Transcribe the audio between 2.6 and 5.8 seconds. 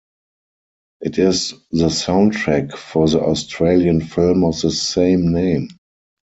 for the Australian film of the same name.